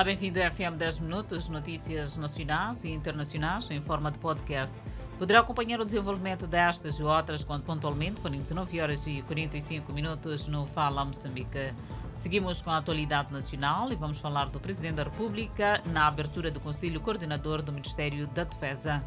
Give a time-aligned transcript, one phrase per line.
[0.00, 4.74] Olá, bem-vindo ao FM 10 Minutos, notícias nacionais e internacionais em forma de podcast.
[5.18, 10.48] Poderá acompanhar o desenvolvimento destas e outras quando pontualmente forem 19 horas e 45 minutos
[10.48, 11.74] no Fala Moçambique.
[12.14, 16.60] Seguimos com a atualidade nacional e vamos falar do Presidente da República na abertura do
[16.60, 19.04] Conselho Coordenador do Ministério da Defesa.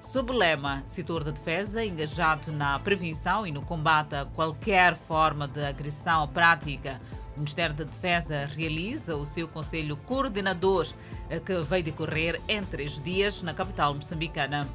[0.00, 5.48] Sob o lema Setor da Defesa engajado na prevenção e no combate a qualquer forma
[5.48, 7.00] de agressão prática,
[7.36, 10.86] o Ministério da Defesa realiza o seu Conselho Coordenador,
[11.28, 14.68] eh, que vai decorrer em três dias na capital moçambicana.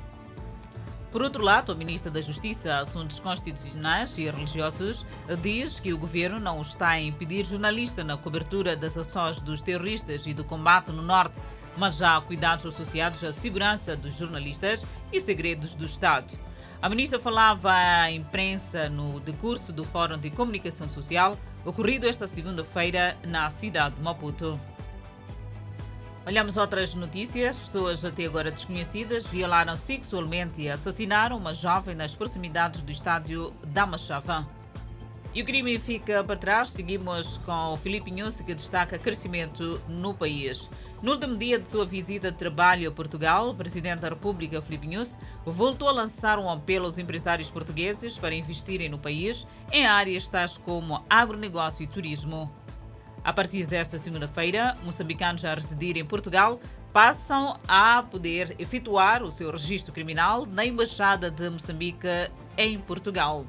[1.12, 5.06] Por outro lado, o Ministro da Justiça, Assuntos Constitucionais e Religiosos
[5.42, 10.28] diz que o governo não está a impedir jornalistas na cobertura das ações dos terroristas
[10.28, 11.40] e do combate no Norte,
[11.78, 16.38] mas já há cuidados associados à segurança dos jornalistas e segredos do Estado.
[16.82, 23.18] A ministra falava à imprensa no decurso do Fórum de Comunicação Social ocorrido esta segunda-feira
[23.26, 24.60] na cidade de Maputo.
[26.26, 27.60] Olhamos outras notícias.
[27.60, 33.86] Pessoas até agora desconhecidas violaram sexualmente e assassinaram uma jovem nas proximidades do estádio da
[33.86, 34.48] Machava.
[35.36, 36.70] E o crime fica para trás.
[36.70, 40.68] Seguimos com o Filipe Inhosse, que destaca crescimento no país.
[41.00, 44.88] No último dia de sua visita de trabalho a Portugal, o Presidente da República, Filipe
[44.88, 50.28] Inhosse, voltou a lançar um apelo aos empresários portugueses para investirem no país em áreas
[50.28, 52.52] tais como agronegócio e turismo.
[53.26, 56.60] A partir desta segunda-feira, moçambicanos a residir em Portugal
[56.94, 62.08] passam a poder efetuar o seu registro criminal na Embaixada de Moçambique
[62.56, 63.44] em Portugal.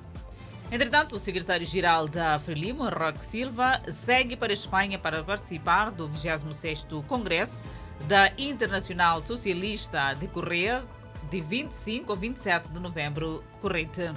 [0.72, 7.04] Entretanto, o secretário-geral da Frelimo, Roque Silva, segue para a Espanha para participar do 26º
[7.04, 7.62] Congresso
[8.08, 10.82] da Internacional Socialista a decorrer
[11.30, 14.10] de 25 a 27 de novembro corrente.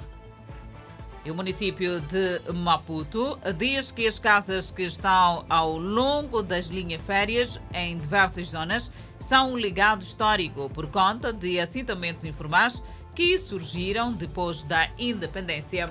[1.24, 7.02] E o município de Maputo diz que as casas que estão ao longo das linhas
[7.02, 12.82] férias em diversas zonas são um legado histórico por conta de assentamentos informais
[13.14, 15.90] que surgiram depois da independência.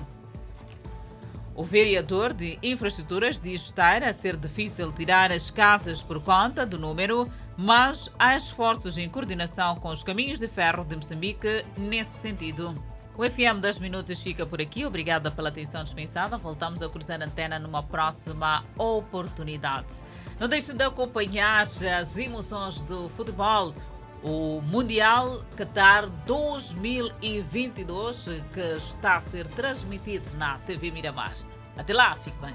[1.54, 6.78] O vereador de infraestruturas diz estar a ser difícil tirar as casas por conta do
[6.78, 12.74] número, mas há esforços em coordenação com os caminhos de ferro de Moçambique nesse sentido.
[13.20, 14.86] O FM 10 Minutos fica por aqui.
[14.86, 16.38] Obrigada pela atenção dispensada.
[16.38, 20.02] Voltamos a cruzar a antena numa próxima oportunidade.
[20.38, 23.74] Não deixe de acompanhar as emoções do futebol
[24.22, 31.34] o Mundial Qatar 2022, que está a ser transmitido na TV Miramar.
[31.76, 32.54] Até lá, fique bem.